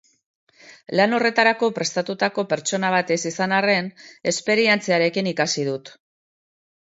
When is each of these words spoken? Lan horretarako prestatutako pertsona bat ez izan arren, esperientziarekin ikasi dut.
Lan 0.99 1.11
horretarako 1.17 1.67
prestatutako 1.75 2.45
pertsona 2.53 2.89
bat 2.95 3.13
ez 3.15 3.19
izan 3.31 3.53
arren, 3.57 3.91
esperientziarekin 4.31 5.29
ikasi 5.33 5.67
dut. 5.69 5.93